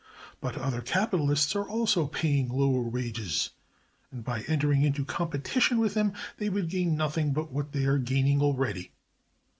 [0.39, 3.51] But other capitalists are also paying lower wages,
[4.11, 7.99] and by entering into competition with him they would gain nothing but what they are
[7.99, 8.93] gaining already.